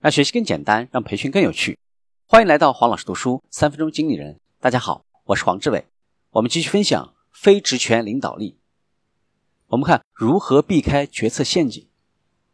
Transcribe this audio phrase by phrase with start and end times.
[0.00, 1.78] 让学习更简单，让培训更有趣。
[2.26, 4.40] 欢迎来到黄老师读书三分钟经理人。
[4.58, 5.84] 大家好，我是黄志伟。
[6.30, 8.56] 我们继续分享非职权领导力。
[9.66, 11.86] 我们看如何避开决策陷阱。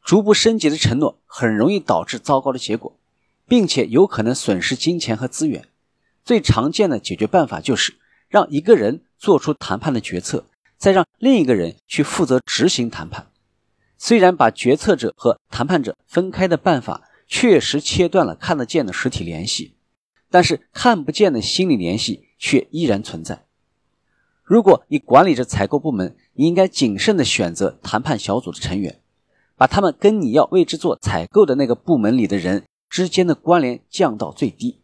[0.03, 2.99] 逐步升级的承诺很容易导致糟糕的结果，
[3.47, 5.69] 并且有可能损失金钱和资源。
[6.24, 7.97] 最常见的解决办法就是
[8.28, 13.28] 让一个人做出谈判的决策，再让另一个人去负责执行谈判。
[13.97, 17.03] 虽然把决策者和谈判者分开的办法。
[17.27, 19.75] 确实切断了看得见的实体联系，
[20.30, 23.45] 但是看不见的心理联系却依然存在。
[24.45, 29.01] 如果你管理着采购部门，你应该谨慎地选择谈判小组的成员，
[29.57, 34.80] 把他们跟你要为之做采购的那个部门里的人之间的关联降到最低。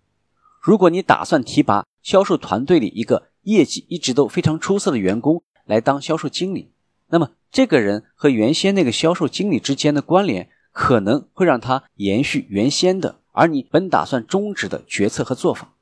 [0.60, 6.72] 如果你打算提拔销售团队里一个业绩一直都非常出色的员工来当销售经理，
[7.08, 10.48] 那么这个人和原先那个销售经理之间的关联。
[10.72, 15.74] 可能会让他延续原先的，而你本打算终止的决策和做法。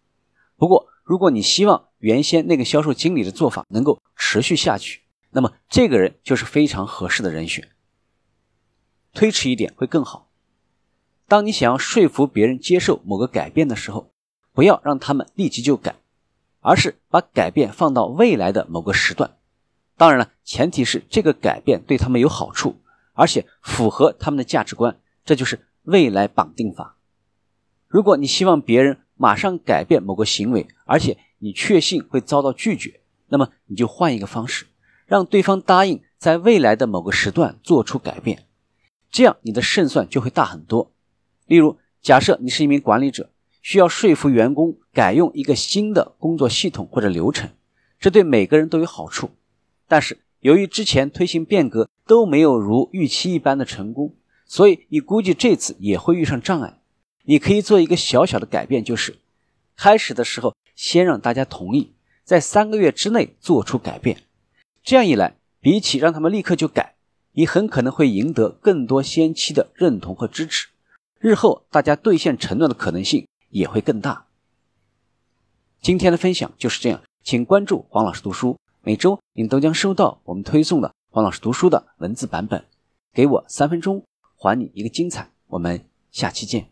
[0.57, 7.69] 不过，如果你希望原先那个销售经理的做法能够持续下去，那么这个人就是非常合适的人选。
[9.15, 10.29] 推迟一点会更好。
[11.27, 14.11] 当你想要说服别人接受某个改变的时候，
[14.53, 15.95] 不要让他们立即就改，
[16.61, 19.37] 而是把改变放到未来的某个时段。
[19.97, 22.80] 当然了，前提是这个改变对他们有好处。
[23.21, 26.97] 而且符合他们的价值观，这就是未来绑定法。
[27.87, 34.65] 如果你希望别人马上改变某个行为，而且你确信会遭到拒绝，那么你就换一个方式，
[35.05, 38.47] 让对方答应在未来的某个时段做出改变，
[39.11, 40.91] 这样你的胜算就会大很多。
[41.45, 43.29] 例如，假设你是一名管理者，
[43.61, 47.51] 需要说服员工改用一个新的工作系统或者流程，
[47.99, 49.29] 这对每个人都有好处，
[49.87, 50.21] 但是。
[50.41, 54.15] 由于之前推行变革都没有如预期一般的成功，
[54.47, 56.81] 所以你估计这次也会遇上障碍。
[57.25, 59.19] 你可以做一个小小的改变，就是
[59.77, 61.93] 开始的时候先让大家同意，
[62.25, 64.23] 在三个月之内做出改变。
[64.83, 66.95] 这样一来，比起让他们立刻就改，
[67.33, 70.69] 你很可能会赢得更多先期的认同和支持。
[71.19, 74.25] 日后大家兑现承诺的可能性也会更大。
[75.83, 78.57] 今天的分享就是这样，请关注黄老师读书。
[78.83, 82.65] 每周您都将收到我们推送的黄老师读书的文字版本。
[83.13, 84.03] 给我三分钟，
[84.37, 85.31] 还你一个精彩。
[85.49, 86.71] 我们下期见。